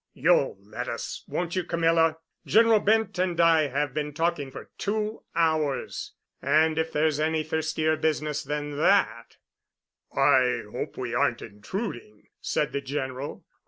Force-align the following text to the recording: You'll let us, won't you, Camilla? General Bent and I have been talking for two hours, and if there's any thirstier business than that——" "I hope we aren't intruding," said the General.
You'll 0.13 0.57
let 0.59 0.87
us, 0.87 1.23
won't 1.27 1.55
you, 1.55 1.63
Camilla? 1.63 2.17
General 2.47 2.79
Bent 2.79 3.19
and 3.19 3.39
I 3.39 3.67
have 3.67 3.93
been 3.93 4.15
talking 4.15 4.49
for 4.49 4.71
two 4.79 5.21
hours, 5.35 6.13
and 6.41 6.79
if 6.79 6.91
there's 6.91 7.19
any 7.19 7.43
thirstier 7.43 7.95
business 7.95 8.43
than 8.43 8.77
that——" 8.77 9.37
"I 10.11 10.63
hope 10.71 10.97
we 10.97 11.13
aren't 11.13 11.43
intruding," 11.43 12.29
said 12.41 12.71
the 12.71 12.81
General. 12.81 13.45